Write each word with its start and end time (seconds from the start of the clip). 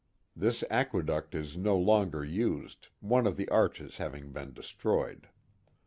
This 0.35 0.63
aqueduct 0.71 1.35
is 1.35 1.57
no 1.57 1.77
longer 1.77 2.25
used, 2.25 2.87
one 3.01 3.27
of 3.27 3.37
the 3.37 3.47
arches 3.49 3.97
having 3.97 4.31
been 4.31 4.51
destroyed. 4.51 5.27